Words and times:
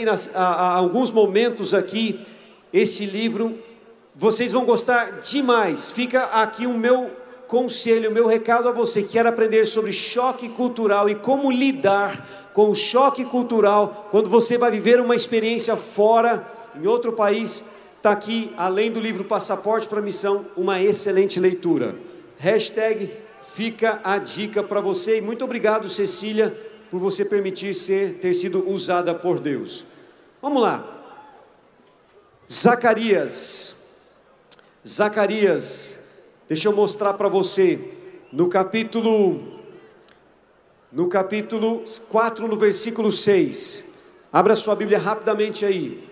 mostrei 0.00 0.04
nas, 0.04 0.30
alguns 0.34 1.10
momentos 1.10 1.74
aqui 1.74 2.20
este 2.72 3.06
livro. 3.06 3.58
Vocês 4.14 4.52
vão 4.52 4.64
gostar 4.64 5.20
demais. 5.20 5.90
Fica 5.90 6.24
aqui 6.24 6.66
o 6.66 6.74
meu 6.74 7.10
conselho, 7.46 8.10
o 8.10 8.12
meu 8.12 8.26
recado 8.26 8.68
a 8.68 8.72
você 8.72 9.02
que 9.02 9.10
quer 9.10 9.26
aprender 9.26 9.66
sobre 9.66 9.92
choque 9.92 10.48
cultural 10.50 11.08
e 11.08 11.14
como 11.14 11.50
lidar 11.50 12.50
com 12.52 12.70
o 12.70 12.74
choque 12.74 13.24
cultural 13.24 14.08
quando 14.10 14.28
você 14.28 14.56
vai 14.56 14.70
viver 14.70 15.00
uma 15.00 15.16
experiência 15.16 15.76
fora, 15.76 16.46
em 16.80 16.86
outro 16.86 17.12
país. 17.12 17.64
Está 17.96 18.12
aqui, 18.12 18.52
além 18.56 18.90
do 18.90 19.00
livro 19.00 19.24
Passaporte 19.24 19.88
para 19.88 20.00
Missão, 20.00 20.46
uma 20.56 20.80
excelente 20.80 21.38
leitura. 21.38 21.94
Hashtag 22.38 23.10
fica 23.42 24.00
a 24.02 24.16
dica 24.18 24.62
para 24.62 24.80
você. 24.80 25.18
E 25.18 25.20
muito 25.20 25.44
obrigado, 25.44 25.88
Cecília, 25.88 26.54
por 26.90 26.98
você 26.98 27.24
permitir 27.24 27.74
ser, 27.74 28.18
ter 28.20 28.34
sido 28.34 28.68
usada 28.68 29.14
por 29.14 29.38
Deus. 29.38 29.84
Vamos 30.42 30.60
lá. 30.60 30.84
Zacarias. 32.50 34.16
Zacarias. 34.86 35.98
Deixa 36.48 36.68
eu 36.68 36.72
mostrar 36.72 37.14
para 37.14 37.28
você 37.28 37.78
no 38.32 38.48
capítulo 38.48 39.60
no 40.92 41.08
capítulo 41.08 41.84
4, 42.08 42.48
no 42.48 42.56
versículo 42.56 43.12
6. 43.12 44.24
Abra 44.32 44.56
sua 44.56 44.74
Bíblia 44.74 44.98
rapidamente 44.98 45.64
aí. 45.64 46.09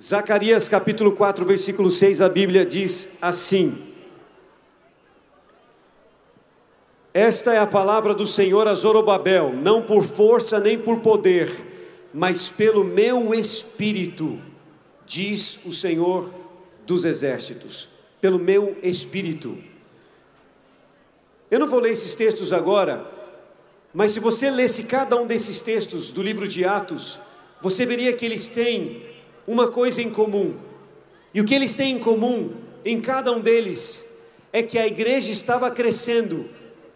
Zacarias 0.00 0.68
capítulo 0.68 1.10
4, 1.10 1.44
versículo 1.44 1.90
6, 1.90 2.20
a 2.20 2.28
Bíblia 2.28 2.64
diz 2.64 3.18
assim: 3.20 3.76
Esta 7.12 7.52
é 7.52 7.58
a 7.58 7.66
palavra 7.66 8.14
do 8.14 8.24
Senhor 8.24 8.68
a 8.68 8.74
Zorobabel, 8.74 9.52
não 9.52 9.82
por 9.82 10.04
força 10.04 10.60
nem 10.60 10.78
por 10.78 11.00
poder, 11.00 11.50
mas 12.14 12.48
pelo 12.48 12.84
meu 12.84 13.34
espírito, 13.34 14.40
diz 15.04 15.58
o 15.64 15.72
Senhor 15.72 16.32
dos 16.86 17.04
exércitos, 17.04 17.88
pelo 18.20 18.38
meu 18.38 18.78
espírito. 18.84 19.58
Eu 21.50 21.58
não 21.58 21.68
vou 21.68 21.80
ler 21.80 21.90
esses 21.90 22.14
textos 22.14 22.52
agora, 22.52 23.04
mas 23.92 24.12
se 24.12 24.20
você 24.20 24.48
lesse 24.48 24.84
cada 24.84 25.16
um 25.16 25.26
desses 25.26 25.60
textos 25.60 26.12
do 26.12 26.22
livro 26.22 26.46
de 26.46 26.64
Atos, 26.64 27.18
você 27.60 27.84
veria 27.84 28.12
que 28.12 28.24
eles 28.24 28.48
têm 28.48 29.17
uma 29.48 29.68
coisa 29.68 30.02
em 30.02 30.10
comum. 30.10 30.54
E 31.32 31.40
o 31.40 31.44
que 31.44 31.54
eles 31.54 31.74
têm 31.74 31.96
em 31.96 31.98
comum, 31.98 32.52
em 32.84 33.00
cada 33.00 33.32
um 33.32 33.40
deles, 33.40 34.04
é 34.52 34.62
que 34.62 34.78
a 34.78 34.86
igreja 34.86 35.32
estava 35.32 35.70
crescendo. 35.70 36.44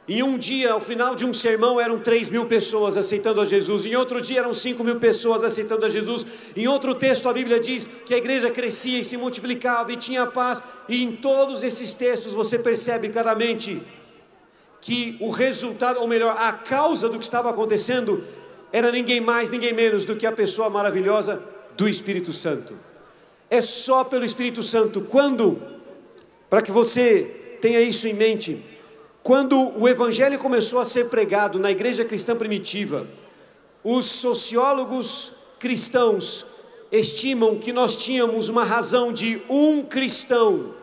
Em 0.06 0.22
um 0.22 0.36
dia, 0.36 0.72
ao 0.72 0.80
final 0.80 1.14
de 1.14 1.24
um 1.24 1.32
sermão, 1.32 1.80
eram 1.80 1.98
3 1.98 2.28
mil 2.28 2.44
pessoas 2.44 2.96
aceitando 2.98 3.40
a 3.40 3.46
Jesus. 3.46 3.86
Em 3.86 3.96
outro 3.96 4.20
dia, 4.20 4.40
eram 4.40 4.52
5 4.52 4.84
mil 4.84 4.96
pessoas 5.00 5.42
aceitando 5.42 5.86
a 5.86 5.88
Jesus. 5.88 6.26
Em 6.54 6.68
outro 6.68 6.94
texto, 6.94 7.26
a 7.28 7.32
Bíblia 7.32 7.58
diz 7.58 7.88
que 8.04 8.12
a 8.12 8.18
igreja 8.18 8.50
crescia 8.50 8.98
e 8.98 9.04
se 9.04 9.16
multiplicava 9.16 9.90
e 9.90 9.96
tinha 9.96 10.26
paz. 10.26 10.62
E 10.88 11.02
em 11.02 11.12
todos 11.12 11.62
esses 11.62 11.94
textos, 11.94 12.34
você 12.34 12.58
percebe 12.58 13.08
claramente 13.08 13.80
que 14.80 15.16
o 15.20 15.30
resultado, 15.30 16.00
ou 16.00 16.08
melhor, 16.08 16.36
a 16.36 16.52
causa 16.52 17.08
do 17.08 17.18
que 17.18 17.24
estava 17.24 17.48
acontecendo, 17.48 18.22
era 18.72 18.90
ninguém 18.90 19.20
mais, 19.20 19.48
ninguém 19.48 19.72
menos 19.72 20.04
do 20.04 20.16
que 20.16 20.26
a 20.26 20.32
pessoa 20.32 20.68
maravilhosa 20.68 21.51
do 21.76 21.88
Espírito 21.88 22.32
Santo. 22.32 22.74
É 23.50 23.60
só 23.60 24.04
pelo 24.04 24.24
Espírito 24.24 24.62
Santo. 24.62 25.02
Quando, 25.02 25.60
para 26.48 26.62
que 26.62 26.72
você 26.72 27.58
tenha 27.60 27.80
isso 27.80 28.08
em 28.08 28.14
mente, 28.14 28.64
quando 29.22 29.78
o 29.78 29.88
Evangelho 29.88 30.38
começou 30.38 30.80
a 30.80 30.84
ser 30.84 31.08
pregado 31.08 31.58
na 31.58 31.70
igreja 31.70 32.04
cristã 32.04 32.34
primitiva, 32.34 33.06
os 33.84 34.04
sociólogos 34.06 35.32
cristãos 35.60 36.46
estimam 36.90 37.58
que 37.58 37.72
nós 37.72 37.94
tínhamos 37.96 38.48
uma 38.48 38.64
razão 38.64 39.12
de 39.12 39.40
um 39.48 39.82
cristão 39.82 40.74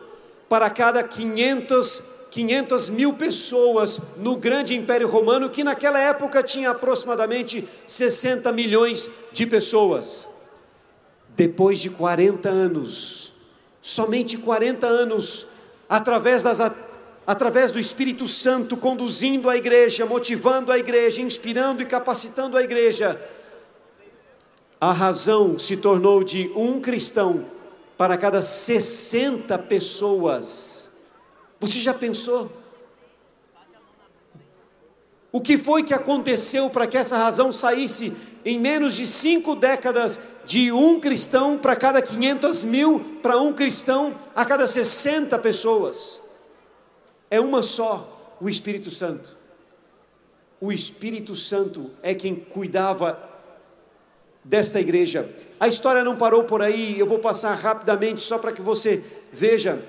para 0.48 0.70
cada 0.70 1.02
500, 1.02 2.02
500 2.30 2.88
mil 2.88 3.12
pessoas 3.12 4.00
no 4.16 4.36
grande 4.36 4.74
Império 4.74 5.06
Romano, 5.06 5.50
que 5.50 5.62
naquela 5.62 6.00
época 6.00 6.42
tinha 6.42 6.70
aproximadamente 6.70 7.68
60 7.86 8.50
milhões 8.52 9.08
de 9.32 9.46
pessoas. 9.46 10.29
Depois 11.40 11.78
de 11.78 11.88
40 11.88 12.50
anos, 12.50 13.32
somente 13.80 14.36
40 14.36 14.86
anos, 14.86 15.46
através, 15.88 16.42
das, 16.42 16.60
através 17.26 17.72
do 17.72 17.80
Espírito 17.80 18.28
Santo 18.28 18.76
conduzindo 18.76 19.48
a 19.48 19.56
igreja, 19.56 20.04
motivando 20.04 20.70
a 20.70 20.76
igreja, 20.76 21.22
inspirando 21.22 21.80
e 21.80 21.86
capacitando 21.86 22.58
a 22.58 22.62
igreja, 22.62 23.18
a 24.78 24.92
razão 24.92 25.58
se 25.58 25.78
tornou 25.78 26.22
de 26.22 26.52
um 26.54 26.78
cristão 26.78 27.42
para 27.96 28.18
cada 28.18 28.42
60 28.42 29.58
pessoas. 29.60 30.92
Você 31.58 31.78
já 31.78 31.94
pensou? 31.94 32.52
O 35.32 35.40
que 35.40 35.56
foi 35.56 35.84
que 35.84 35.94
aconteceu 35.94 36.68
para 36.68 36.86
que 36.86 36.98
essa 36.98 37.16
razão 37.16 37.50
saísse 37.50 38.12
em 38.44 38.60
menos 38.60 38.94
de 38.94 39.06
cinco 39.06 39.54
décadas 39.54 40.20
de 40.44 40.72
um 40.72 41.00
cristão 41.00 41.58
para 41.58 41.76
cada 41.76 42.02
500 42.02 42.64
mil, 42.64 43.18
para 43.22 43.38
um 43.38 43.52
cristão 43.52 44.14
a 44.34 44.44
cada 44.44 44.66
60 44.66 45.38
pessoas. 45.38 46.20
É 47.30 47.40
uma 47.40 47.62
só, 47.62 48.36
o 48.40 48.48
Espírito 48.48 48.90
Santo. 48.90 49.36
O 50.60 50.72
Espírito 50.72 51.36
Santo 51.36 51.90
é 52.02 52.14
quem 52.14 52.34
cuidava 52.34 53.30
desta 54.44 54.80
igreja. 54.80 55.28
A 55.58 55.68
história 55.68 56.02
não 56.02 56.16
parou 56.16 56.44
por 56.44 56.62
aí, 56.62 56.98
eu 56.98 57.06
vou 57.06 57.18
passar 57.18 57.54
rapidamente 57.54 58.20
só 58.20 58.38
para 58.38 58.52
que 58.52 58.62
você 58.62 59.02
veja. 59.32 59.82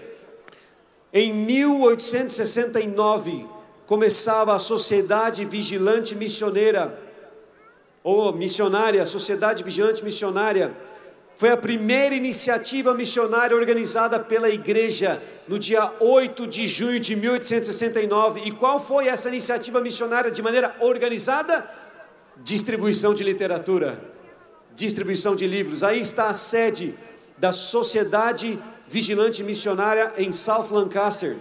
Em 1.13 1.33
1869 1.33 3.45
começava 3.85 4.55
a 4.55 4.59
Sociedade 4.59 5.43
Vigilante 5.43 6.15
Missioneira 6.15 6.97
ou 8.03 8.33
missionária, 8.33 9.05
Sociedade 9.05 9.63
Vigilante 9.63 10.03
Missionária, 10.03 10.75
foi 11.35 11.49
a 11.49 11.57
primeira 11.57 12.13
iniciativa 12.13 12.93
missionária 12.93 13.55
organizada 13.55 14.19
pela 14.19 14.49
igreja 14.49 15.21
no 15.47 15.57
dia 15.57 15.91
8 15.99 16.45
de 16.45 16.67
junho 16.67 16.99
de 16.99 17.15
1869. 17.15 18.41
E 18.45 18.51
qual 18.51 18.79
foi 18.79 19.07
essa 19.07 19.27
iniciativa 19.27 19.81
missionária 19.81 20.29
de 20.29 20.41
maneira 20.41 20.75
organizada? 20.79 21.67
Distribuição 22.43 23.13
de 23.13 23.23
literatura, 23.23 23.99
distribuição 24.75 25.35
de 25.35 25.47
livros. 25.47 25.83
Aí 25.83 25.99
está 25.99 26.29
a 26.29 26.33
sede 26.33 26.93
da 27.37 27.51
Sociedade 27.51 28.59
Vigilante 28.87 29.43
Missionária 29.43 30.13
em 30.17 30.31
South 30.31 30.67
Lancaster. 30.69 31.37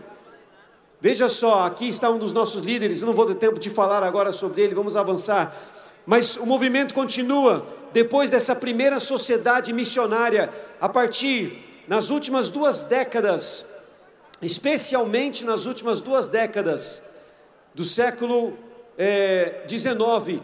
Veja 0.99 1.29
só, 1.29 1.67
aqui 1.67 1.89
está 1.89 2.09
um 2.11 2.19
dos 2.19 2.33
nossos 2.33 2.63
líderes, 2.63 3.03
não 3.03 3.13
vou 3.13 3.27
ter 3.27 3.35
tempo 3.35 3.59
de 3.59 3.69
falar 3.69 4.03
agora 4.03 4.33
sobre 4.33 4.63
ele, 4.63 4.75
vamos 4.75 4.97
avançar. 4.97 5.55
Mas 6.07 6.37
o 6.37 6.47
movimento 6.47 6.95
continua 6.95 7.67
depois 7.93 8.31
dessa 8.31 8.55
primeira 8.55 9.01
sociedade 9.01 9.73
missionária, 9.73 10.51
a 10.81 10.89
partir 10.89 11.85
nas 11.89 12.11
últimas 12.11 12.51
duas 12.51 12.85
décadas, 12.85 13.67
especialmente 14.41 15.45
nas 15.45 15.67
últimas 15.67 16.01
duas 16.01 16.29
décadas 16.29 17.03
do 17.75 17.85
século 17.85 18.57
XIX, 19.69 20.39
eh, 20.39 20.41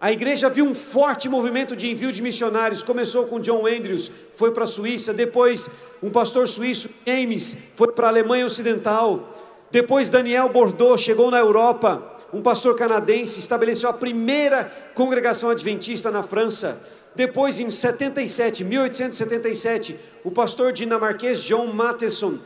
a 0.00 0.12
igreja 0.12 0.50
viu 0.50 0.66
um 0.66 0.74
forte 0.74 1.28
movimento 1.28 1.74
de 1.74 1.90
envio 1.90 2.12
de 2.12 2.20
missionários. 2.20 2.82
Começou 2.82 3.24
com 3.24 3.40
John 3.40 3.66
Andrews, 3.66 4.10
foi 4.36 4.52
para 4.52 4.64
a 4.64 4.66
Suíça. 4.66 5.14
Depois, 5.14 5.70
um 6.02 6.10
pastor 6.10 6.46
suíço, 6.46 6.90
James, 7.06 7.56
foi 7.74 7.90
para 7.92 8.08
a 8.08 8.10
Alemanha 8.10 8.44
Ocidental. 8.44 9.32
Depois, 9.70 10.10
Daniel 10.10 10.50
Bordeaux 10.50 11.00
chegou 11.00 11.30
na 11.30 11.38
Europa 11.38 12.13
um 12.34 12.42
pastor 12.42 12.74
canadense 12.74 13.38
estabeleceu 13.38 13.88
a 13.88 13.92
primeira 13.92 14.64
congregação 14.92 15.50
adventista 15.50 16.10
na 16.10 16.24
França. 16.24 16.84
Depois, 17.14 17.60
em 17.60 17.70
77, 17.70 18.64
1877, 18.64 19.96
o 20.24 20.32
pastor 20.32 20.72
dinamarquês 20.72 21.44
John 21.44 21.68
Matheson 21.68 22.36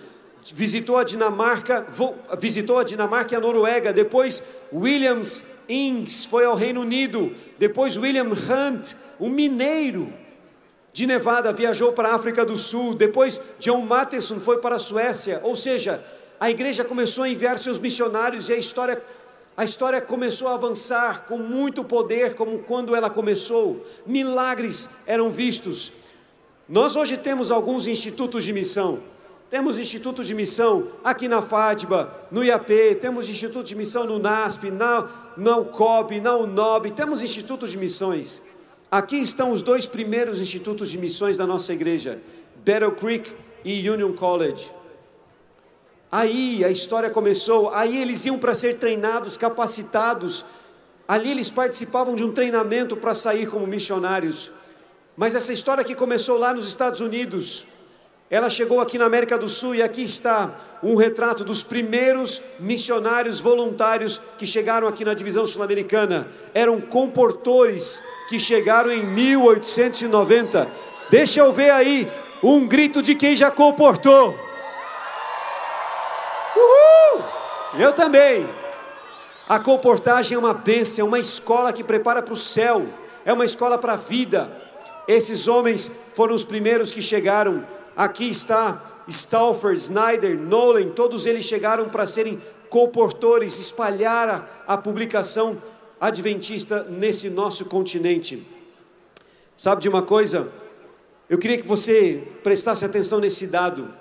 visitou 0.54 0.98
a 0.98 1.04
Dinamarca, 1.04 1.86
visitou 2.38 2.78
a 2.78 2.84
Dinamarca 2.84 3.34
e 3.34 3.36
a 3.38 3.40
Noruega. 3.40 3.90
Depois, 3.90 4.42
Williams 4.70 5.42
Ings 5.66 6.26
foi 6.26 6.44
ao 6.44 6.54
Reino 6.54 6.82
Unido. 6.82 7.34
Depois, 7.58 7.96
William 7.96 8.28
Hunt, 8.28 8.92
um 9.18 9.30
mineiro 9.30 10.12
de 10.92 11.06
Nevada, 11.06 11.50
viajou 11.50 11.94
para 11.94 12.10
a 12.10 12.14
África 12.14 12.44
do 12.44 12.58
Sul. 12.58 12.94
Depois, 12.94 13.40
John 13.58 13.80
Matheson 13.86 14.38
foi 14.38 14.58
para 14.58 14.76
a 14.76 14.78
Suécia. 14.78 15.40
Ou 15.44 15.56
seja, 15.56 15.98
a 16.38 16.50
igreja 16.50 16.84
começou 16.84 17.24
a 17.24 17.28
enviar 17.28 17.58
seus 17.58 17.78
missionários 17.78 18.48
e 18.48 18.52
a 18.52 18.56
história 18.56 19.02
a 19.58 19.64
história 19.64 20.00
começou 20.00 20.46
a 20.46 20.54
avançar 20.54 21.24
com 21.26 21.36
muito 21.36 21.82
poder, 21.82 22.36
como 22.36 22.60
quando 22.60 22.94
ela 22.94 23.10
começou. 23.10 23.84
Milagres 24.06 24.88
eram 25.04 25.30
vistos. 25.30 25.90
Nós 26.68 26.94
hoje 26.94 27.16
temos 27.16 27.50
alguns 27.50 27.88
institutos 27.88 28.44
de 28.44 28.52
missão. 28.52 29.00
Temos 29.50 29.76
institutos 29.76 30.28
de 30.28 30.34
missão 30.34 30.86
aqui 31.02 31.26
na 31.26 31.42
FADBA, 31.42 32.28
no 32.30 32.44
IAP, 32.44 32.98
temos 33.00 33.28
instituto 33.28 33.66
de 33.66 33.74
missão 33.74 34.04
no 34.04 34.20
NASP, 34.20 34.70
na, 34.70 35.10
na 35.36 35.56
UCOB, 35.56 36.20
na 36.20 36.36
UNOB, 36.36 36.92
temos 36.92 37.24
institutos 37.24 37.72
de 37.72 37.78
missões. 37.78 38.42
Aqui 38.88 39.16
estão 39.16 39.50
os 39.50 39.60
dois 39.60 39.88
primeiros 39.88 40.40
institutos 40.40 40.88
de 40.88 40.98
missões 40.98 41.36
da 41.36 41.48
nossa 41.48 41.72
igreja, 41.72 42.22
Battle 42.64 42.92
Creek 42.92 43.34
e 43.64 43.90
Union 43.90 44.12
College. 44.12 44.70
Aí 46.10 46.64
a 46.64 46.70
história 46.70 47.10
começou, 47.10 47.70
aí 47.74 48.00
eles 48.00 48.24
iam 48.24 48.38
para 48.38 48.54
ser 48.54 48.78
treinados, 48.78 49.36
capacitados. 49.36 50.44
Ali 51.06 51.30
eles 51.30 51.50
participavam 51.50 52.14
de 52.14 52.24
um 52.24 52.32
treinamento 52.32 52.96
para 52.96 53.14
sair 53.14 53.46
como 53.46 53.66
missionários. 53.66 54.50
Mas 55.16 55.34
essa 55.34 55.52
história 55.52 55.84
que 55.84 55.94
começou 55.94 56.38
lá 56.38 56.54
nos 56.54 56.66
Estados 56.66 57.00
Unidos, 57.00 57.66
ela 58.30 58.48
chegou 58.48 58.80
aqui 58.80 58.96
na 58.96 59.04
América 59.04 59.36
do 59.36 59.48
Sul 59.48 59.74
e 59.74 59.82
aqui 59.82 60.02
está 60.02 60.50
um 60.82 60.94
retrato 60.94 61.44
dos 61.44 61.62
primeiros 61.62 62.40
missionários 62.60 63.40
voluntários 63.40 64.18
que 64.38 64.46
chegaram 64.46 64.88
aqui 64.88 65.04
na 65.04 65.12
divisão 65.12 65.46
sul-americana. 65.46 66.26
Eram 66.54 66.80
comportores 66.80 68.00
que 68.30 68.38
chegaram 68.38 68.90
em 68.90 69.04
1890. 69.04 70.68
Deixa 71.10 71.40
eu 71.40 71.52
ver 71.52 71.70
aí 71.70 72.10
um 72.42 72.66
grito 72.66 73.02
de 73.02 73.14
quem 73.14 73.36
já 73.36 73.50
comportou. 73.50 74.47
Eu 77.78 77.92
também. 77.92 78.46
A 79.48 79.58
comportagem 79.58 80.34
é 80.34 80.38
uma 80.38 80.52
bênção, 80.52 81.06
é 81.06 81.08
uma 81.08 81.18
escola 81.18 81.72
que 81.72 81.82
prepara 81.82 82.22
para 82.22 82.34
o 82.34 82.36
céu, 82.36 82.86
é 83.24 83.32
uma 83.32 83.44
escola 83.44 83.78
para 83.78 83.94
a 83.94 83.96
vida. 83.96 84.50
Esses 85.06 85.48
homens 85.48 85.90
foram 86.14 86.34
os 86.34 86.44
primeiros 86.44 86.92
que 86.92 87.00
chegaram 87.00 87.64
Aqui 87.98 88.28
está 88.28 88.80
Stauffer, 89.08 89.72
Snyder, 89.72 90.38
Nolan, 90.38 90.90
todos 90.90 91.26
eles 91.26 91.44
chegaram 91.44 91.88
para 91.88 92.06
serem 92.06 92.40
comportores, 92.70 93.58
espalhar 93.58 94.28
a, 94.28 94.74
a 94.74 94.78
publicação 94.78 95.60
adventista 96.00 96.84
nesse 96.84 97.28
nosso 97.28 97.64
continente. 97.64 98.40
Sabe 99.56 99.82
de 99.82 99.88
uma 99.88 100.02
coisa? 100.02 100.46
Eu 101.28 101.38
queria 101.38 101.58
que 101.58 101.66
você 101.66 102.22
prestasse 102.44 102.84
atenção 102.84 103.18
nesse 103.18 103.48
dado. 103.48 103.92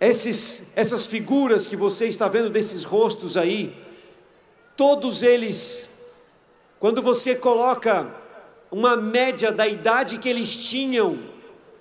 Esses, 0.00 0.72
essas 0.76 1.06
figuras 1.06 1.66
que 1.66 1.76
você 1.76 2.06
está 2.06 2.28
vendo 2.28 2.50
desses 2.50 2.84
rostos 2.84 3.36
aí, 3.36 3.74
todos 4.76 5.22
eles, 5.22 5.88
quando 6.78 7.02
você 7.02 7.34
coloca 7.34 8.06
uma 8.70 8.96
média 8.96 9.50
da 9.50 9.66
idade 9.66 10.18
que 10.18 10.28
eles 10.28 10.68
tinham 10.68 11.18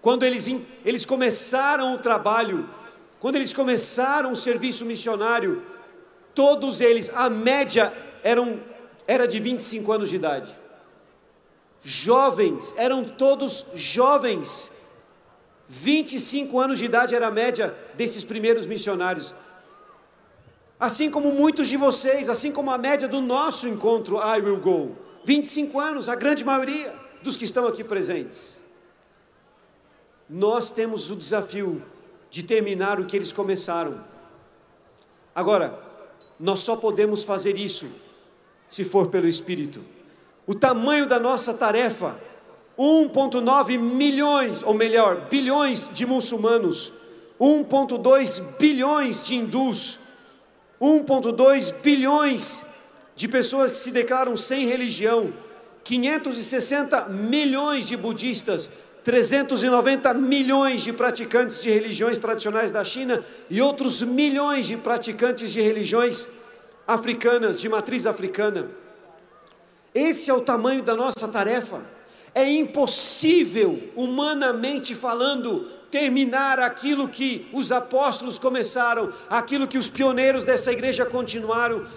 quando 0.08 0.24
eles, 0.24 0.50
eles 0.86 1.04
começaram 1.04 1.94
o 1.94 1.98
trabalho, 1.98 2.70
quando 3.20 3.36
eles 3.36 3.52
começaram 3.52 4.32
o 4.32 4.38
serviço 4.38 4.86
missionário, 4.86 5.62
todos 6.34 6.80
eles, 6.80 7.12
a 7.14 7.30
média 7.30 7.92
eram, 8.24 8.58
era 9.06 9.28
de 9.28 9.38
25 9.38 9.92
anos 9.92 10.10
de 10.10 10.16
idade. 10.16 10.56
Jovens, 11.84 12.74
eram 12.78 13.04
todos 13.04 13.66
jovens. 13.76 14.72
25 15.68 16.60
anos 16.60 16.80
de 16.80 16.86
idade 16.86 17.16
era 17.16 17.28
a 17.28 17.32
média 17.32 17.76
desses 17.96 18.24
primeiros 18.24 18.66
missionários. 18.66 19.34
Assim 20.80 21.10
como 21.10 21.32
muitos 21.32 21.68
de 21.68 21.78
vocês, 21.78 22.30
assim 22.30 22.52
como 22.52 22.72
a 22.72 22.78
média 22.78 23.08
do 23.08 23.20
nosso 23.20 23.68
encontro 23.68 24.18
I 24.18 24.42
Will 24.42 24.60
Go. 24.60 24.96
25 25.26 25.80
anos, 25.80 26.08
a 26.08 26.16
grande 26.16 26.46
maioria 26.46 26.94
dos 27.22 27.36
que 27.36 27.46
estão 27.46 27.68
aqui 27.68 27.84
presentes 27.84 28.58
nós 30.30 30.72
temos 30.72 31.10
o 31.10 31.16
desafio 31.16 31.82
de 32.30 32.44
terminar 32.44 33.00
o 33.00 33.06
que 33.06 33.16
eles 33.16 33.32
começaram. 33.32 34.04
Agora, 35.34 35.80
nós 36.40 36.60
só 36.60 36.76
podemos 36.76 37.24
fazer 37.24 37.58
isso 37.58 37.88
se 38.68 38.84
for 38.84 39.08
pelo 39.08 39.28
Espírito. 39.28 39.82
O 40.46 40.54
tamanho 40.54 41.06
da 41.06 41.20
nossa 41.20 41.54
tarefa, 41.54 42.20
1,9 42.78 43.80
milhões, 43.80 44.62
ou 44.64 44.74
melhor, 44.74 45.28
bilhões 45.30 45.90
de 45.92 46.06
muçulmanos, 46.06 46.94
1,2 47.40 48.58
bilhões 48.60 49.24
de 49.24 49.36
hindus, 49.36 50.00
1,2 50.80 51.74
bilhões 51.82 52.66
de 53.16 53.28
pessoas 53.28 53.72
que 53.72 53.78
se 53.78 53.92
declaram 53.92 54.38
sem 54.38 54.66
religião, 54.66 55.34
560 55.84 57.10
milhões 57.10 57.88
de 57.88 57.98
budistas, 57.98 58.70
390 59.04 60.14
milhões 60.16 60.82
de 60.82 60.92
praticantes 60.92 61.64
de 61.64 61.72
religiões 61.72 62.20
tradicionais 62.20 62.70
da 62.72 62.84
China 62.84 63.24
e 63.50 63.62
outros 63.62 64.02
milhões 64.02 64.68
de 64.68 64.78
praticantes 64.78 65.52
de 65.52 65.62
religiões 65.62 66.28
africanas, 66.86 67.60
de 67.60 67.70
matriz 67.70 68.06
africana. 68.06 68.70
Esse 69.96 70.30
é 70.30 70.34
o 70.34 70.42
tamanho 70.42 70.84
da 70.84 70.96
nossa 70.96 71.28
tarefa. 71.28 71.97
É 72.38 72.48
impossível, 72.48 73.92
humanamente 73.96 74.94
falando, 74.94 75.62
terminar 75.90 76.60
aquilo 76.60 77.08
que 77.08 77.48
os 77.52 77.72
apóstolos 77.72 78.38
começaram, 78.38 79.12
aquilo 79.30 79.68
que 79.68 79.78
os 79.78 79.90
pioneiros 79.90 80.46
dessa 80.46 80.72
igreja 80.72 81.06
continuaram, 81.06 81.88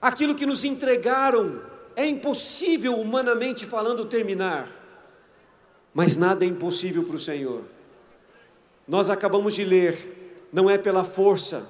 aquilo 0.00 0.34
que 0.34 0.46
nos 0.46 0.64
entregaram. 0.64 1.60
É 1.94 2.06
impossível, 2.06 2.98
humanamente 2.98 3.66
falando, 3.66 4.04
terminar 4.04 4.80
mas 5.92 6.16
nada 6.16 6.44
é 6.44 6.48
impossível 6.48 7.04
para 7.04 7.16
o 7.16 7.20
Senhor. 7.20 7.62
Nós 8.86 9.10
acabamos 9.10 9.54
de 9.54 9.64
ler, 9.64 10.46
não 10.52 10.68
é 10.68 10.78
pela 10.78 11.04
força, 11.04 11.66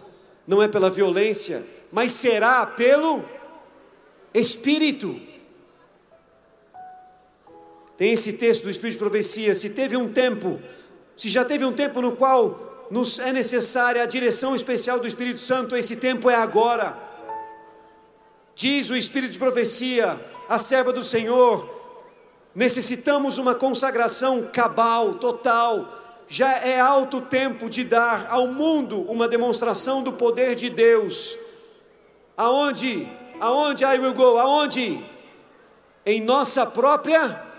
não 0.47 0.63
é 0.63 0.69
pela 0.69 0.91
violência, 0.91 1.65
mas 1.93 2.13
será 2.13 2.65
pelo 2.67 3.25
Espírito. 4.33 5.21
Tem 8.01 8.15
esse 8.15 8.33
texto 8.33 8.63
do 8.63 8.71
Espírito 8.71 8.95
de 8.95 8.99
Profecia: 8.99 9.55
se 9.55 9.69
teve 9.69 9.95
um 9.95 10.11
tempo, 10.11 10.59
se 11.15 11.29
já 11.29 11.45
teve 11.45 11.67
um 11.67 11.73
tempo 11.73 12.01
no 12.01 12.13
qual 12.13 12.89
nos 12.91 13.19
é 13.19 13.31
necessária 13.31 14.03
a 14.03 14.07
direção 14.07 14.57
especial 14.57 14.99
do 14.99 15.07
Espírito 15.07 15.39
Santo, 15.39 15.77
esse 15.77 15.97
tempo 15.97 16.31
é 16.31 16.35
agora. 16.35 16.97
Diz 18.55 18.89
o 18.89 18.97
Espírito 18.97 19.33
de 19.33 19.39
Profecia, 19.39 20.19
a 20.49 20.59
serva 20.59 20.95
do 20.95 21.05
Senhor, 21.05 21.79
Necessitamos 22.55 23.37
uma 23.37 23.55
consagração 23.55 24.45
cabal, 24.53 25.17
total. 25.17 26.25
Já 26.27 26.59
é 26.59 26.81
alto 26.81 27.21
tempo 27.21 27.69
de 27.69 27.85
dar 27.85 28.29
ao 28.31 28.47
mundo 28.47 29.03
uma 29.03 29.29
demonstração 29.29 30.03
do 30.03 30.15
poder 30.15 30.55
de 30.55 30.71
Deus. 30.71 31.39
Aonde? 32.35 33.07
Aonde 33.39 33.85
I 33.85 33.99
will 33.99 34.15
go? 34.15 34.39
Aonde? 34.39 35.05
Em 36.07 36.21
nossa 36.23 36.65
própria 36.65 37.50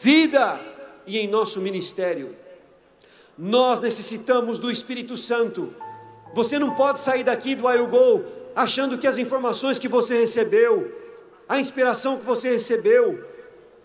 vida 0.00 0.58
e 1.06 1.18
em 1.18 1.28
nosso 1.28 1.60
ministério. 1.60 2.34
Nós 3.36 3.80
necessitamos 3.80 4.58
do 4.58 4.70
Espírito 4.70 5.16
Santo. 5.16 5.74
Você 6.34 6.58
não 6.58 6.74
pode 6.74 6.98
sair 6.98 7.22
daqui 7.22 7.54
do 7.54 7.64
go 7.86 8.24
achando 8.56 8.96
que 8.96 9.06
as 9.06 9.18
informações 9.18 9.78
que 9.78 9.88
você 9.88 10.18
recebeu, 10.18 10.90
a 11.48 11.60
inspiração 11.60 12.18
que 12.18 12.24
você 12.24 12.50
recebeu, 12.50 13.26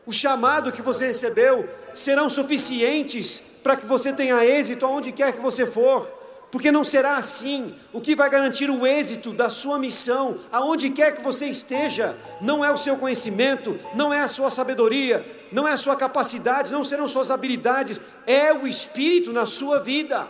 o 0.05 0.13
chamado 0.13 0.71
que 0.71 0.81
você 0.81 1.07
recebeu 1.07 1.67
serão 1.93 2.29
suficientes 2.29 3.41
para 3.61 3.75
que 3.75 3.85
você 3.85 4.13
tenha 4.13 4.45
êxito 4.45 4.85
aonde 4.85 5.11
quer 5.11 5.33
que 5.33 5.41
você 5.41 5.65
for, 5.65 6.07
porque 6.51 6.71
não 6.71 6.83
será 6.83 7.17
assim. 7.17 7.73
O 7.91 7.99
que 7.99 8.15
vai 8.15 8.29
garantir 8.29 8.69
o 8.69 8.85
êxito 8.85 9.33
da 9.33 9.49
sua 9.49 9.79
missão, 9.79 10.37
aonde 10.51 10.89
quer 10.91 11.13
que 11.13 11.21
você 11.21 11.47
esteja, 11.47 12.15
não 12.39 12.63
é 12.63 12.71
o 12.71 12.77
seu 12.77 12.95
conhecimento, 12.97 13.77
não 13.93 14.13
é 14.13 14.21
a 14.21 14.27
sua 14.27 14.49
sabedoria, 14.49 15.25
não 15.51 15.67
é 15.67 15.73
a 15.73 15.77
sua 15.77 15.95
capacidade, 15.95 16.71
não 16.71 16.83
serão 16.83 17.07
suas 17.07 17.31
habilidades, 17.31 17.99
é 18.25 18.53
o 18.53 18.67
Espírito 18.67 19.31
na 19.31 19.45
sua 19.45 19.79
vida, 19.79 20.27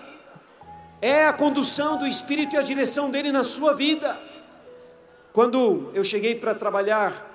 é 1.01 1.27
a 1.27 1.33
condução 1.33 1.97
do 1.97 2.07
Espírito 2.07 2.55
e 2.55 2.57
a 2.57 2.61
direção 2.61 3.09
dele 3.09 3.31
na 3.31 3.43
sua 3.43 3.73
vida. 3.73 4.17
Quando 5.31 5.91
eu 5.93 6.03
cheguei 6.03 6.35
para 6.35 6.55
trabalhar 6.55 7.31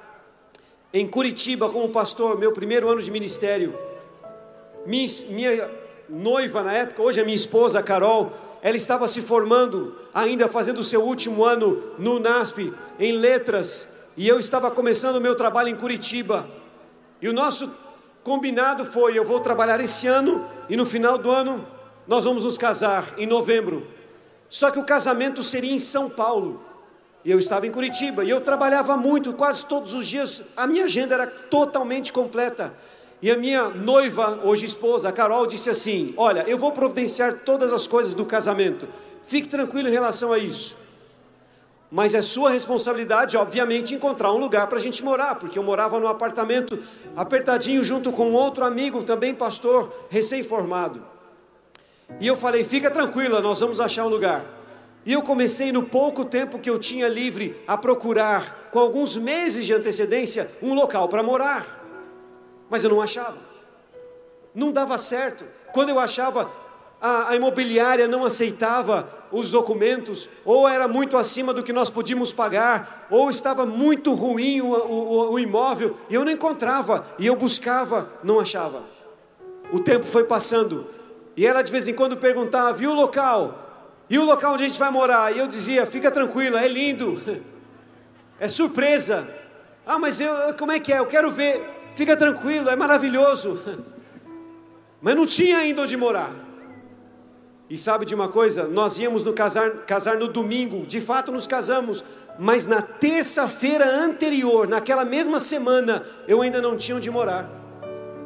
em 0.93 1.07
Curitiba 1.07 1.69
como 1.69 1.89
pastor, 1.91 2.39
meu 2.39 2.53
primeiro 2.53 2.89
ano 2.89 3.01
de 3.01 3.11
ministério. 3.11 3.75
Minha, 4.87 5.07
minha 5.29 5.71
noiva 6.09 6.63
na 6.63 6.73
época, 6.73 7.03
hoje 7.03 7.21
é 7.21 7.25
minha 7.25 7.35
esposa 7.35 7.83
Carol, 7.83 8.33
ela 8.63 8.77
estava 8.77 9.07
se 9.07 9.23
formando, 9.23 9.97
ainda 10.13 10.49
fazendo 10.49 10.79
o 10.79 10.85
seu 10.85 11.03
último 11.03 11.45
ano 11.45 11.95
no 11.99 12.19
NASP, 12.19 12.73
em 12.99 13.13
letras, 13.13 13.89
e 14.17 14.27
eu 14.27 14.41
estava 14.41 14.71
começando 14.71 15.17
o 15.17 15.21
meu 15.21 15.35
trabalho 15.35 15.69
em 15.69 15.77
Curitiba. 15.77 16.47
E 17.21 17.29
o 17.29 17.33
nosso 17.33 17.71
combinado 18.23 18.85
foi: 18.85 19.19
eu 19.19 19.25
vou 19.25 19.41
trabalhar 19.41 19.81
esse 19.81 20.07
ano 20.07 20.47
e 20.69 20.77
no 20.77 20.87
final 20.87 21.19
do 21.19 21.31
ano 21.31 21.67
nós 22.07 22.25
vamos 22.25 22.45
nos 22.45 22.59
casar, 22.59 23.15
em 23.19 23.27
novembro. 23.27 23.87
Só 24.49 24.71
que 24.71 24.79
o 24.79 24.85
casamento 24.85 25.43
seria 25.43 25.73
em 25.73 25.79
São 25.79 26.11
Paulo. 26.11 26.65
E 27.25 27.31
eu 27.31 27.39
estava 27.39 27.67
em 27.67 27.71
Curitiba 27.71 28.25
e 28.25 28.31
eu 28.31 28.41
trabalhava 28.41 28.97
muito, 28.97 29.35
quase 29.35 29.67
todos 29.67 29.95
os 29.95 30.07
dias, 30.07 30.43
a 30.57 30.67
minha 30.67 30.87
agenda 30.87 31.15
era 31.15 31.27
totalmente 31.27 32.13
completa. 32.13 32.75
E 33.23 33.31
a 33.31 33.37
minha 33.37 33.69
noiva, 33.69 34.41
hoje 34.43 34.65
esposa, 34.65 35.11
a 35.11 35.13
Carol, 35.13 35.47
disse 35.47 35.69
assim: 35.69 36.15
Olha, 36.17 36.45
eu 36.49 36.59
vou 36.59 36.73
providenciar 36.73 37.41
todas 37.45 37.73
as 37.73 37.87
coisas 37.87 38.15
do 38.15 38.25
casamento. 38.25 38.89
Fique 39.27 39.49
tranquilo 39.49 39.89
em 39.89 39.93
relação 39.93 40.33
a 40.33 40.39
isso. 40.39 40.77
Mas 41.91 42.15
é 42.15 42.23
sua 42.23 42.51
responsabilidade, 42.51 43.37
obviamente, 43.37 43.95
encontrar 43.95 44.33
um 44.33 44.39
lugar 44.39 44.69
para 44.69 44.79
a 44.79 44.81
gente 44.81 45.05
morar, 45.05 45.35
porque 45.35 45.59
eu 45.59 45.63
morava 45.63 45.99
num 45.99 46.07
apartamento 46.07 46.79
apertadinho 47.17 47.85
junto 47.85 48.13
com 48.13 48.33
outro 48.33 48.65
amigo, 48.65 49.03
também 49.03 49.35
pastor, 49.35 49.93
recém-formado. 50.09 51.05
E 52.19 52.27
eu 52.27 52.37
falei: 52.37 52.65
fica 52.65 52.91
tranquila, 52.91 53.41
nós 53.41 53.61
vamos 53.61 53.81
achar 53.81 54.07
um 54.07 54.09
lugar. 54.09 54.45
E 55.05 55.13
eu 55.13 55.23
comecei, 55.23 55.73
no 55.73 55.85
pouco 55.85 56.25
tempo 56.25 56.59
que 56.59 56.69
eu 56.69 56.79
tinha 56.79 57.09
livre, 57.09 57.63
a 57.67 57.77
procurar, 57.77 58.69
com 58.71 58.79
alguns 58.79 59.17
meses 59.17 59.65
de 59.65 59.73
antecedência, 59.73 60.51
um 60.63 60.75
local 60.75 61.09
para 61.09 61.23
morar. 61.23 61.79
Mas 62.69 62.85
eu 62.85 62.91
não 62.91 63.01
achava, 63.01 63.39
não 64.55 64.71
dava 64.71 64.97
certo. 64.99 65.45
Quando 65.73 65.89
eu 65.89 65.99
achava, 65.99 66.51
a, 67.01 67.31
a 67.31 67.37
imobiliária 67.37 68.07
não 68.07 68.25
aceitava 68.25 69.20
os 69.33 69.51
documentos, 69.51 70.29
ou 70.45 70.69
era 70.69 70.89
muito 70.89 71.17
acima 71.17 71.55
do 71.55 71.63
que 71.63 71.73
nós 71.73 71.89
podíamos 71.89 72.33
pagar, 72.33 73.07
ou 73.11 73.31
estava 73.31 73.65
muito 73.65 74.15
ruim 74.15 74.61
o, 74.61 74.67
o, 74.67 75.33
o 75.33 75.39
imóvel, 75.39 75.97
e 76.09 76.15
eu 76.15 76.25
não 76.25 76.33
encontrava, 76.33 77.07
e 77.19 77.27
eu 77.27 77.37
buscava, 77.37 78.11
não 78.23 78.41
achava. 78.41 78.83
O 79.73 79.79
tempo 79.79 80.07
foi 80.07 80.25
passando, 80.25 80.85
e 81.37 81.47
ela 81.47 81.63
de 81.63 81.71
vez 81.71 81.87
em 81.87 81.95
quando 81.95 82.17
perguntava: 82.17 82.73
viu 82.73 82.91
o 82.91 82.95
local? 82.95 83.69
E 84.09 84.19
o 84.19 84.25
local 84.25 84.55
onde 84.55 84.65
a 84.65 84.67
gente 84.69 84.79
vai 84.79 84.91
morar? 84.91 85.35
E 85.35 85.39
eu 85.39 85.47
dizia: 85.47 85.87
fica 85.87 86.11
tranquila, 86.11 86.61
é 86.61 86.69
lindo, 86.69 87.21
é 88.41 88.49
surpresa. 88.49 89.29
Ah, 89.87 89.99
mas 89.99 90.21
eu, 90.21 90.35
como 90.59 90.73
é 90.73 90.81
que 90.81 90.93
é? 90.93 90.99
Eu 90.99 91.07
quero 91.07 91.31
ver. 91.31 91.79
Fica 91.95 92.17
tranquilo, 92.17 92.69
é 92.69 92.77
maravilhoso. 92.77 93.61
Mas 95.03 95.15
não 95.17 95.27
tinha 95.27 95.59
ainda 95.59 95.83
onde 95.83 95.97
morar. 95.97 96.31
E 97.71 97.79
sabe 97.79 98.05
de 98.05 98.17
uma 98.17 98.29
coisa? 98.29 98.67
Nós 98.67 98.99
íamos 98.99 99.23
no 99.23 99.33
casar, 99.33 99.71
casar 99.87 100.17
no 100.17 100.27
domingo, 100.27 100.85
de 100.85 101.01
fato 101.01 101.31
nos 101.31 101.47
casamos, 101.47 102.03
mas 102.37 102.67
na 102.67 102.83
terça-feira 102.83 103.89
anterior, 103.89 104.67
naquela 104.67 105.05
mesma 105.05 105.39
semana, 105.39 106.05
eu 106.27 106.43
ainda 106.43 106.61
não 106.61 106.77
tinha 106.77 106.97
onde 106.97 107.09
morar 107.09 107.49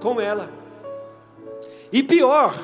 com 0.00 0.18
ela. 0.18 0.50
E 1.92 2.02
pior, 2.02 2.54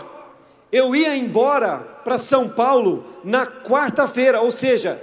eu 0.73 0.97
ia 0.97 1.15
embora 1.15 1.79
para 2.03 2.17
São 2.17 2.49
Paulo 2.49 3.05
na 3.23 3.47
quarta-feira, 3.47 4.41
ou 4.41 4.51
seja, 4.51 4.99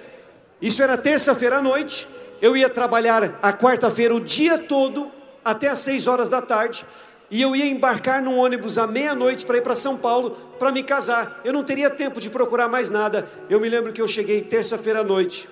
isso 0.60 0.82
era 0.82 0.98
terça-feira 0.98 1.58
à 1.58 1.62
noite, 1.62 2.08
eu 2.42 2.58
ia 2.58 2.70
trabalhar 2.70 3.38
a 3.40 3.54
quarta-feira 3.54 4.16
o 4.16 4.20
dia 4.20 4.58
todo, 4.58 5.12
até 5.46 5.70
às 5.70 5.78
seis 5.78 6.08
horas 6.08 6.28
da 6.28 6.42
tarde, 6.42 6.84
e 7.30 7.42
eu 7.42 7.56
ia 7.56 7.66
embarcar 7.66 8.22
num 8.22 8.38
ônibus 8.38 8.78
à 8.78 8.88
meia-noite 8.88 9.46
para 9.46 9.58
ir 9.58 9.62
para 9.62 9.76
São 9.76 9.98
Paulo 9.98 10.32
para 10.58 10.72
me 10.72 10.82
casar. 10.82 11.42
Eu 11.44 11.52
não 11.52 11.64
teria 11.64 11.90
tempo 11.90 12.22
de 12.22 12.30
procurar 12.30 12.68
mais 12.68 12.90
nada. 12.90 13.28
Eu 13.50 13.60
me 13.60 13.70
lembro 13.70 13.92
que 13.92 14.02
eu 14.02 14.08
cheguei 14.08 14.42
terça-feira 14.42 15.02
à 15.02 15.04
noite, 15.04 15.48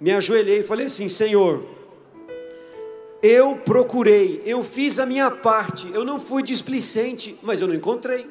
me 0.00 0.10
ajoelhei 0.10 0.60
e 0.60 0.64
falei 0.64 0.86
assim: 0.86 1.08
Senhor, 1.08 1.64
eu 3.22 3.56
procurei, 3.56 4.42
eu 4.44 4.64
fiz 4.64 4.98
a 4.98 5.06
minha 5.06 5.30
parte, 5.30 5.90
eu 5.92 6.04
não 6.04 6.20
fui 6.20 6.42
displicente, 6.42 7.38
mas 7.42 7.60
eu 7.60 7.68
não 7.68 7.74
encontrei. 7.74 8.28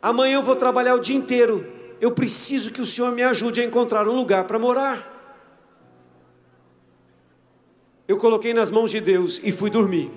Amanhã 0.00 0.36
eu 0.36 0.42
vou 0.42 0.56
trabalhar 0.56 0.94
o 0.94 1.00
dia 1.00 1.16
inteiro, 1.16 1.66
eu 2.00 2.12
preciso 2.12 2.72
que 2.72 2.80
o 2.80 2.86
Senhor 2.86 3.12
me 3.12 3.22
ajude 3.22 3.60
a 3.60 3.64
encontrar 3.64 4.08
um 4.08 4.14
lugar 4.14 4.44
para 4.44 4.58
morar. 4.58 5.16
Eu 8.06 8.16
coloquei 8.16 8.54
nas 8.54 8.70
mãos 8.70 8.90
de 8.90 9.00
Deus 9.00 9.38
e 9.44 9.52
fui 9.52 9.68
dormir. 9.68 10.10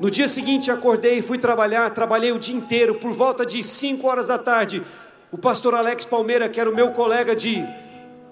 No 0.00 0.08
dia 0.10 0.28
seguinte 0.28 0.70
acordei 0.70 1.20
fui 1.20 1.38
trabalhar, 1.38 1.90
trabalhei 1.90 2.30
o 2.30 2.38
dia 2.38 2.54
inteiro, 2.54 2.94
por 2.96 3.12
volta 3.12 3.44
de 3.44 3.62
5 3.62 4.06
horas 4.06 4.28
da 4.28 4.38
tarde. 4.38 4.82
O 5.32 5.36
pastor 5.36 5.74
Alex 5.74 6.04
Palmeira, 6.04 6.48
que 6.48 6.60
era 6.60 6.70
o 6.70 6.74
meu 6.74 6.92
colega 6.92 7.34
de 7.34 7.64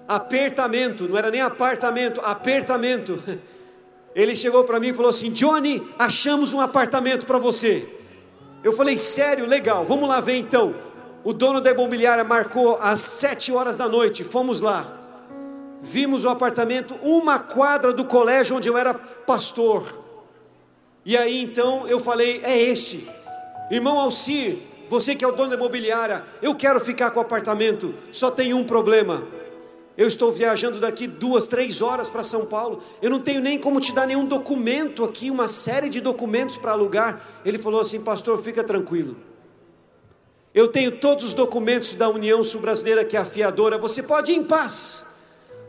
apertamento, 0.07 1.09
não 1.09 1.19
era 1.19 1.31
nem 1.31 1.41
apartamento, 1.41 2.21
apertamento. 2.21 3.21
Ele 4.15 4.37
chegou 4.37 4.63
para 4.65 4.79
mim 4.79 4.89
e 4.89 4.95
falou 4.95 5.11
assim: 5.11 5.31
Johnny, 5.33 5.83
achamos 5.99 6.53
um 6.53 6.61
apartamento 6.61 7.27
para 7.27 7.39
você. 7.39 7.85
Eu 8.63 8.73
falei: 8.73 8.97
sério, 8.97 9.45
legal, 9.45 9.85
vamos 9.85 10.09
lá 10.09 10.21
ver 10.21 10.37
então. 10.37 10.75
O 11.25 11.33
dono 11.33 11.61
da 11.61 11.73
imobiliária 11.73 12.23
marcou 12.23 12.79
às 12.81 13.01
sete 13.01 13.51
horas 13.51 13.75
da 13.75 13.89
noite, 13.89 14.23
fomos 14.23 14.61
lá. 14.61 14.93
Vimos 15.83 16.25
o 16.25 16.29
apartamento, 16.29 16.95
uma 17.03 17.41
quadra 17.41 17.93
do 17.93 18.05
colégio 18.05 18.57
onde 18.57 18.69
eu 18.69 18.79
era 18.79 18.95
pastor. 18.95 20.06
E 21.07 21.17
aí 21.17 21.41
então 21.41 21.87
eu 21.87 22.01
falei: 22.01 22.41
é 22.43 22.61
este, 22.61 23.09
irmão 23.71 24.01
Alcir, 24.01 24.59
você 24.91 25.15
que 25.15 25.25
é 25.25 25.29
o 25.29 25.33
dono 25.33 25.51
da 25.51 25.57
imobiliária, 25.57 26.25
eu 26.43 26.53
quero 26.57 26.81
ficar 26.81 27.13
com 27.13 27.21
o 27.21 27.23
apartamento, 27.23 27.95
só 28.11 28.29
tem 28.29 28.53
um 28.53 28.65
problema. 28.65 29.25
Eu 29.97 30.09
estou 30.09 30.31
viajando 30.31 30.79
daqui 30.79 31.07
duas, 31.07 31.47
três 31.47 31.81
horas 31.81 32.11
para 32.11 32.23
São 32.23 32.45
Paulo. 32.45 32.83
Eu 33.01 33.09
não 33.09 33.19
tenho 33.19 33.41
nem 33.41 33.59
como 33.59 33.81
te 33.81 33.95
dar 33.95 34.07
nenhum 34.07 34.27
documento 34.27 35.03
aqui, 35.03 35.31
uma 35.31 35.49
série 35.49 35.89
de 35.89 36.03
documentos 36.03 36.59
para 36.59 36.73
alugar. 36.73 37.25
Ele 37.47 37.57
falou 37.57 37.81
assim, 37.81 38.03
pastor, 38.03 38.43
fica 38.43 38.63
tranquilo. 38.63 39.17
Eu 40.55 40.69
tenho 40.69 40.93
todos 40.93 41.25
os 41.25 41.33
documentos 41.33 41.95
da 41.95 42.11
União 42.11 42.45
Sul-Brasileira, 42.45 43.07
que 43.07 43.17
é 43.17 43.21
a 43.21 43.25
fiadora. 43.25 43.79
Você 43.79 44.03
pode 44.03 44.33
ir 44.33 44.37
em 44.37 44.45
paz. 44.45 45.07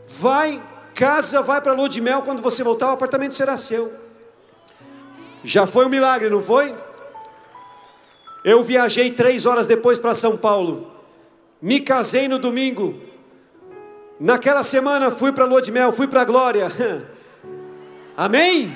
Vai, 0.06 0.62
casa, 0.94 1.40
vai 1.40 1.62
para 1.62 1.72
lua 1.72 1.88
de 1.88 2.02
mel. 2.02 2.20
Quando 2.20 2.42
você 2.42 2.62
voltar, 2.62 2.88
o 2.88 2.92
apartamento 2.92 3.34
será 3.34 3.56
seu. 3.56 4.07
Já 5.48 5.66
foi 5.66 5.86
um 5.86 5.88
milagre, 5.88 6.28
não 6.28 6.42
foi? 6.42 6.74
Eu 8.44 8.62
viajei 8.62 9.10
três 9.10 9.46
horas 9.46 9.66
depois 9.66 9.98
para 9.98 10.14
São 10.14 10.36
Paulo. 10.36 10.92
Me 11.60 11.80
casei 11.80 12.28
no 12.28 12.38
domingo. 12.38 12.94
Naquela 14.20 14.62
semana 14.62 15.10
fui 15.10 15.32
para 15.32 15.46
lua 15.46 15.62
de 15.62 15.72
mel, 15.72 15.90
fui 15.90 16.06
para 16.06 16.20
a 16.20 16.24
glória. 16.26 16.70
Amém? 18.14 18.70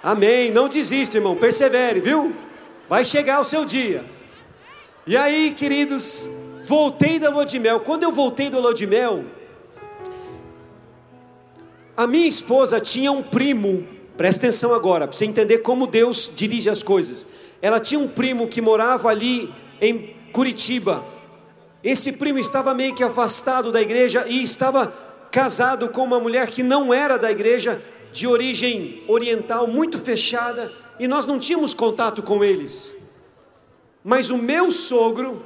Amém. 0.00 0.52
Não 0.52 0.68
desista, 0.68 1.16
irmão. 1.16 1.34
Persevere, 1.34 1.98
viu? 1.98 2.32
Vai 2.88 3.04
chegar 3.04 3.40
o 3.40 3.44
seu 3.44 3.64
dia. 3.64 4.04
E 5.08 5.16
aí, 5.16 5.54
queridos, 5.54 6.28
voltei 6.68 7.18
da 7.18 7.30
lua 7.30 7.44
de 7.44 7.58
mel. 7.58 7.80
Quando 7.80 8.04
eu 8.04 8.12
voltei 8.12 8.48
da 8.48 8.60
lua 8.60 8.72
de 8.72 8.86
mel, 8.86 9.24
a 11.96 12.06
minha 12.06 12.28
esposa 12.28 12.78
tinha 12.78 13.10
um 13.10 13.24
primo 13.24 13.95
Presta 14.16 14.46
atenção 14.46 14.72
agora, 14.72 15.06
para 15.06 15.16
você 15.16 15.26
entender 15.26 15.58
como 15.58 15.86
Deus 15.86 16.32
dirige 16.34 16.70
as 16.70 16.82
coisas. 16.82 17.26
Ela 17.60 17.78
tinha 17.78 18.00
um 18.00 18.08
primo 18.08 18.48
que 18.48 18.62
morava 18.62 19.08
ali 19.08 19.52
em 19.80 20.16
Curitiba. 20.32 21.04
Esse 21.84 22.12
primo 22.12 22.38
estava 22.38 22.74
meio 22.74 22.94
que 22.94 23.04
afastado 23.04 23.70
da 23.70 23.80
igreja 23.80 24.24
e 24.26 24.42
estava 24.42 24.92
casado 25.30 25.90
com 25.90 26.02
uma 26.02 26.18
mulher 26.18 26.48
que 26.48 26.62
não 26.62 26.94
era 26.94 27.18
da 27.18 27.30
igreja, 27.30 27.80
de 28.12 28.26
origem 28.26 29.02
oriental, 29.06 29.66
muito 29.66 29.98
fechada, 29.98 30.72
e 30.98 31.06
nós 31.06 31.26
não 31.26 31.38
tínhamos 31.38 31.74
contato 31.74 32.22
com 32.22 32.42
eles. 32.42 32.94
Mas 34.02 34.30
o 34.30 34.38
meu 34.38 34.72
sogro 34.72 35.44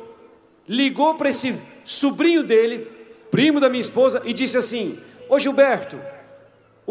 ligou 0.69 1.17
para 1.17 1.31
esse 1.31 1.55
sobrinho 1.85 2.45
dele, 2.45 2.89
primo 3.31 3.59
da 3.59 3.69
minha 3.69 3.81
esposa, 3.81 4.23
e 4.25 4.33
disse 4.33 4.57
assim: 4.57 4.97
Ô 5.29 5.39
Gilberto, 5.41 5.99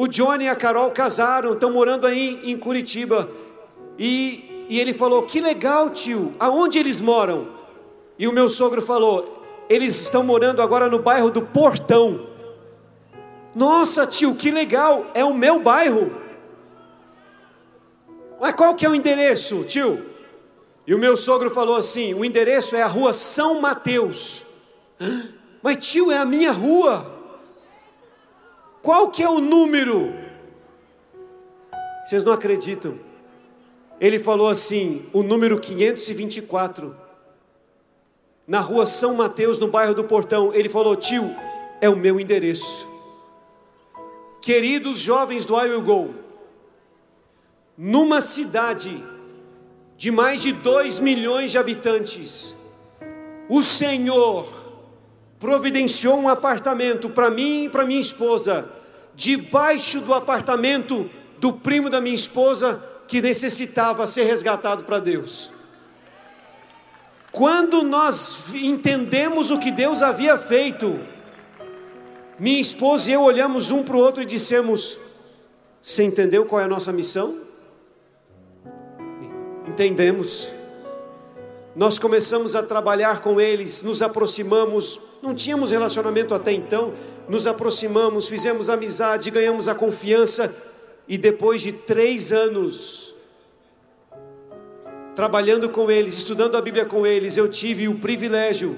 o 0.01 0.07
Johnny 0.07 0.45
e 0.45 0.47
a 0.47 0.55
Carol 0.55 0.91
casaram, 0.91 1.51
estão 1.51 1.71
morando 1.71 2.07
aí 2.07 2.39
em 2.45 2.57
Curitiba. 2.57 3.29
E, 3.97 4.65
e 4.69 4.79
ele 4.79 4.93
falou: 4.93 5.23
Que 5.23 5.41
legal, 5.41 5.89
tio, 5.89 6.33
aonde 6.39 6.79
eles 6.79 7.01
moram? 7.01 7.49
E 8.17 8.25
o 8.25 8.31
meu 8.31 8.49
sogro 8.49 8.81
falou: 8.81 9.43
Eles 9.69 9.99
estão 9.99 10.23
morando 10.23 10.61
agora 10.61 10.87
no 10.87 10.99
bairro 10.99 11.29
do 11.29 11.41
Portão. 11.41 12.27
Nossa, 13.53 14.07
tio, 14.07 14.35
que 14.35 14.49
legal, 14.51 15.05
é 15.13 15.25
o 15.25 15.33
meu 15.33 15.59
bairro. 15.59 16.15
Mas 18.39 18.53
qual 18.53 18.75
que 18.75 18.85
é 18.85 18.89
o 18.89 18.95
endereço, 18.95 19.65
tio? 19.65 20.01
E 20.87 20.95
o 20.95 20.97
meu 20.97 21.17
sogro 21.17 21.49
falou 21.49 21.75
assim: 21.75 22.13
o 22.13 22.23
endereço 22.23 22.73
é 22.73 22.81
a 22.81 22.87
rua 22.87 23.11
São 23.11 23.59
Mateus. 23.59 24.45
Mas 25.61 25.85
tio, 25.85 26.09
é 26.09 26.17
a 26.17 26.23
minha 26.23 26.53
rua. 26.53 27.18
Qual 28.81 29.09
que 29.09 29.21
é 29.21 29.29
o 29.29 29.39
número? 29.39 30.13
Vocês 32.05 32.24
não 32.24 32.31
acreditam. 32.31 32.98
Ele 34.00 34.19
falou 34.19 34.48
assim, 34.48 35.05
o 35.13 35.21
número 35.21 35.59
524. 35.59 36.95
Na 38.48 38.62
rua 38.62 38.86
São 38.86 39.15
Mateus, 39.15 39.59
no 39.59 39.67
bairro 39.67 39.93
do 39.93 40.05
Portão. 40.05 40.53
Ele 40.53 40.69
falou, 40.69 40.95
tio, 40.95 41.24
é 41.81 41.89
o 41.89 41.95
meu 41.95 42.19
endereço. 42.19 42.88
Queridos 44.41 45.00
jovens 45.00 45.45
do 45.45 45.59
I 45.59 45.69
Will 45.69 45.81
Go, 45.81 46.15
numa 47.77 48.21
cidade 48.21 49.03
de 49.98 50.12
mais 50.12 50.41
de 50.41 50.53
2 50.53 51.01
milhões 51.01 51.51
de 51.51 51.57
habitantes, 51.57 52.55
o 53.50 53.62
Senhor 53.62 54.48
providenciou 55.39 56.19
um 56.19 56.27
apartamento 56.27 57.10
para 57.10 57.31
mim 57.31 57.65
e 57.65 57.69
para 57.69 57.86
minha 57.86 58.01
esposa, 58.01 58.69
debaixo 59.15 60.01
do 60.01 60.13
apartamento 60.13 61.10
do 61.39 61.53
primo 61.53 61.89
da 61.89 62.01
minha 62.01 62.15
esposa, 62.15 62.84
que 63.08 63.22
necessitava 63.22 64.05
ser 64.05 64.25
resgatado 64.25 64.84
para 64.84 65.00
Deus. 65.00 65.51
Quando 67.31 67.84
nós 67.84 68.53
entendemos 68.53 69.50
o 69.50 69.58
que 69.58 69.72
Deus 69.72 70.01
havia 70.01 70.38
feito, 70.38 71.00
minha 72.38 72.60
esposa 72.60 73.10
e 73.10 73.13
eu 73.13 73.22
olhamos 73.22 73.72
um 73.72 73.84
para 73.84 73.96
o 73.96 74.00
outro 74.00 74.22
e 74.22 74.25
dissemos: 74.25 74.98
Você 75.81 76.03
entendeu 76.03 76.46
qual 76.46 76.62
é 76.62 76.65
a 76.65 76.67
nossa 76.67 76.91
missão? 76.91 77.38
Entendemos. 79.67 80.58
Nós 81.79 81.98
começamos 81.98 82.57
a 82.57 82.62
trabalhar 82.62 83.21
com 83.21 83.39
eles, 83.39 83.83
nos 83.83 84.01
aproximamos, 84.01 85.00
não 85.24 85.33
tínhamos 85.33 85.71
relacionamento 85.71 86.36
até 86.36 86.51
então, 86.51 86.93
nos 87.29 87.48
aproximamos, 87.48 88.27
fizemos 88.27 88.67
amizade, 88.69 89.31
ganhamos 89.31 89.69
a 89.69 89.74
confiança, 89.74 90.53
e 91.07 91.17
depois 91.17 91.62
de 91.62 91.71
três 91.71 92.33
anos, 92.33 93.15
trabalhando 95.15 95.69
com 95.69 95.89
eles, 95.89 96.17
estudando 96.17 96.57
a 96.57 96.62
Bíblia 96.62 96.86
com 96.86 97.07
eles, 97.07 97.38
eu 97.38 97.50
tive 97.50 97.88
o 97.88 97.95
privilégio 97.95 98.77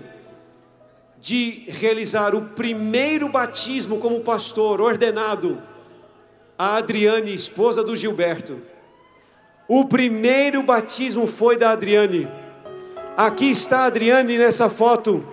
de 1.20 1.64
realizar 1.70 2.36
o 2.36 2.50
primeiro 2.50 3.28
batismo 3.30 3.98
como 3.98 4.20
pastor 4.20 4.80
ordenado 4.80 5.60
a 6.56 6.76
Adriane, 6.76 7.34
esposa 7.34 7.84
do 7.84 7.96
Gilberto. 7.96 8.62
O 9.68 9.88
primeiro 9.88 10.62
batismo 10.62 11.26
foi 11.26 11.58
da 11.58 11.72
Adriane. 11.72 12.41
Aqui 13.18 13.52
está 13.52 13.80
a 13.80 13.86
Adriane 13.86 14.38
nessa 14.38 14.70
foto, 14.70 15.26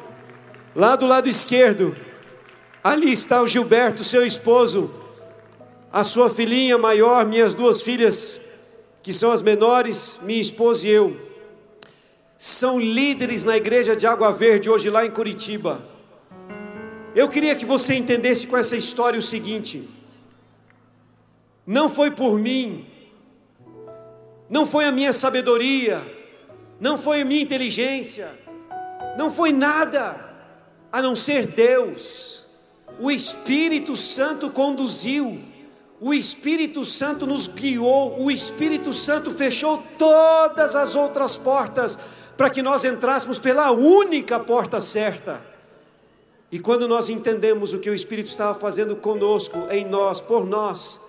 lá 0.74 0.96
do 0.96 1.06
lado 1.06 1.28
esquerdo. 1.28 1.96
Ali 2.82 3.12
está 3.12 3.42
o 3.42 3.46
Gilberto, 3.46 4.04
seu 4.04 4.24
esposo, 4.24 4.90
a 5.92 6.04
sua 6.04 6.30
filhinha 6.30 6.76
maior, 6.78 7.26
minhas 7.26 7.54
duas 7.54 7.82
filhas, 7.82 8.40
que 9.02 9.12
são 9.12 9.30
as 9.30 9.42
menores, 9.42 10.18
minha 10.22 10.40
esposa 10.40 10.86
e 10.86 10.90
eu 10.90 11.28
são 12.38 12.78
líderes 12.78 13.42
na 13.42 13.56
igreja 13.56 13.96
de 13.96 14.06
Água 14.06 14.30
Verde, 14.30 14.70
hoje 14.70 14.88
lá 14.88 15.04
em 15.04 15.10
Curitiba. 15.10 15.82
Eu 17.12 17.28
queria 17.28 17.56
que 17.56 17.64
você 17.64 17.96
entendesse 17.96 18.46
com 18.46 18.56
essa 18.56 18.76
história 18.76 19.18
o 19.18 19.22
seguinte: 19.22 19.88
não 21.66 21.88
foi 21.90 22.12
por 22.12 22.38
mim, 22.38 22.86
não 24.48 24.64
foi 24.64 24.84
a 24.84 24.92
minha 24.92 25.12
sabedoria, 25.12 26.00
não 26.80 26.96
foi 26.96 27.22
a 27.22 27.24
minha 27.24 27.42
inteligência, 27.42 28.30
não 29.16 29.32
foi 29.32 29.52
nada 29.52 30.28
a 30.92 31.02
não 31.02 31.16
ser 31.16 31.46
Deus. 31.46 32.46
O 33.00 33.10
Espírito 33.10 33.96
Santo 33.96 34.50
conduziu, 34.50 35.38
o 36.00 36.14
Espírito 36.14 36.84
Santo 36.84 37.26
nos 37.26 37.48
guiou, 37.48 38.20
o 38.20 38.30
Espírito 38.30 38.94
Santo 38.94 39.32
fechou 39.32 39.82
todas 39.98 40.74
as 40.74 40.94
outras 40.94 41.36
portas 41.36 41.98
para 42.36 42.50
que 42.50 42.62
nós 42.62 42.84
entrássemos 42.84 43.38
pela 43.38 43.70
única 43.72 44.38
porta 44.38 44.80
certa. 44.80 45.44
E 46.50 46.58
quando 46.58 46.88
nós 46.88 47.08
entendemos 47.08 47.74
o 47.74 47.78
que 47.78 47.90
o 47.90 47.94
Espírito 47.94 48.28
estava 48.28 48.58
fazendo 48.58 48.96
conosco, 48.96 49.66
em 49.70 49.84
nós, 49.84 50.20
por 50.20 50.46
nós, 50.46 51.00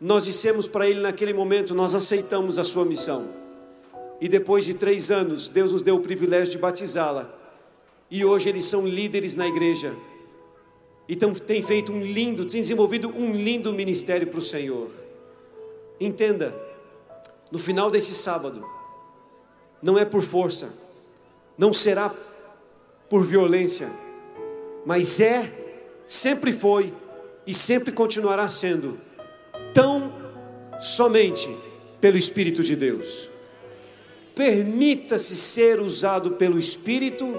nós 0.00 0.24
dissemos 0.24 0.66
para 0.66 0.88
Ele 0.88 1.00
naquele 1.00 1.32
momento: 1.32 1.74
nós 1.74 1.94
aceitamos 1.94 2.58
a 2.58 2.64
Sua 2.64 2.84
missão. 2.84 3.41
E 4.22 4.28
depois 4.28 4.64
de 4.64 4.72
três 4.72 5.10
anos, 5.10 5.48
Deus 5.48 5.72
nos 5.72 5.82
deu 5.82 5.96
o 5.96 6.00
privilégio 6.00 6.52
de 6.52 6.58
batizá-la. 6.58 7.28
E 8.08 8.24
hoje 8.24 8.48
eles 8.48 8.66
são 8.66 8.86
líderes 8.86 9.34
na 9.34 9.48
igreja. 9.48 9.92
E 11.08 11.16
têm 11.16 11.60
feito 11.60 11.90
um 11.90 12.00
lindo, 12.00 12.44
desenvolvido 12.44 13.08
um 13.08 13.32
lindo 13.34 13.72
ministério 13.72 14.28
para 14.28 14.38
o 14.38 14.42
Senhor. 14.42 14.88
Entenda, 16.00 16.54
no 17.50 17.58
final 17.58 17.90
desse 17.90 18.14
sábado, 18.14 18.64
não 19.82 19.98
é 19.98 20.04
por 20.04 20.22
força, 20.22 20.72
não 21.58 21.72
será 21.72 22.14
por 23.10 23.26
violência, 23.26 23.90
mas 24.86 25.18
é, 25.18 25.52
sempre 26.06 26.52
foi 26.52 26.94
e 27.44 27.52
sempre 27.52 27.90
continuará 27.90 28.46
sendo, 28.46 28.96
tão 29.74 30.14
somente 30.80 31.50
pelo 32.00 32.16
Espírito 32.16 32.62
de 32.62 32.76
Deus. 32.76 33.31
Permita-se 34.34 35.36
ser 35.36 35.78
usado 35.78 36.32
pelo 36.32 36.58
Espírito 36.58 37.38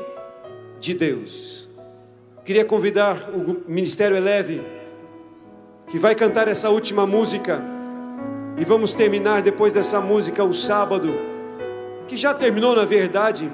de 0.80 0.94
Deus. 0.94 1.68
Queria 2.46 2.64
convidar 2.64 3.30
o 3.30 3.64
Ministério 3.68 4.16
Eleve, 4.16 4.62
que 5.90 5.98
vai 5.98 6.14
cantar 6.14 6.48
essa 6.48 6.70
última 6.70 7.08
música, 7.08 7.62
e 8.58 8.64
vamos 8.66 8.94
terminar 8.94 9.42
depois 9.42 9.74
dessa 9.74 10.00
música 10.00 10.44
o 10.44 10.54
sábado 10.54 11.12
que 12.08 12.16
já 12.16 12.34
terminou 12.34 12.76
na 12.76 12.86
verdade, 12.86 13.52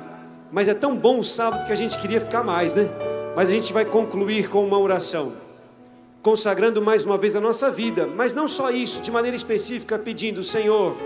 mas 0.52 0.68
é 0.68 0.74
tão 0.74 0.98
bom 0.98 1.20
o 1.20 1.24
sábado 1.24 1.66
que 1.66 1.72
a 1.72 1.76
gente 1.76 1.98
queria 1.98 2.20
ficar 2.20 2.44
mais, 2.44 2.74
né? 2.74 2.90
Mas 3.36 3.50
a 3.50 3.54
gente 3.54 3.72
vai 3.72 3.86
concluir 3.86 4.50
com 4.50 4.66
uma 4.66 4.78
oração, 4.78 5.32
consagrando 6.22 6.82
mais 6.82 7.06
uma 7.06 7.18
vez 7.18 7.36
a 7.36 7.40
nossa 7.40 7.72
vida, 7.72 8.06
mas 8.06 8.34
não 8.34 8.48
só 8.48 8.70
isso, 8.72 9.02
de 9.02 9.12
maneira 9.12 9.38
específica, 9.38 9.98
pedindo: 9.98 10.44
Senhor, 10.44 10.98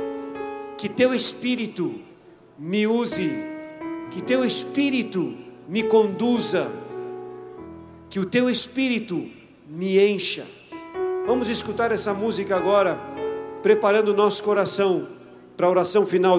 que 0.78 0.90
teu 0.90 1.14
Espírito 1.14 1.94
me 2.58 2.88
use, 2.88 3.32
que 4.12 4.22
teu 4.22 4.44
Espírito 4.46 5.34
me 5.68 5.84
conduza, 5.84 6.68
que 8.10 8.20
o 8.20 8.26
teu 8.26 8.50
Espírito 8.50 9.28
me 9.68 9.98
encha. 9.98 10.46
Vamos 11.26 11.50
escutar 11.50 11.92
essa 11.92 12.14
música 12.14 12.56
agora, 12.56 13.00
preparando 13.62 14.10
o 14.10 14.16
nosso 14.16 14.44
coração 14.44 15.08
para 15.56 15.68
a 15.68 15.70
oração 15.70 16.06
final. 16.06 16.32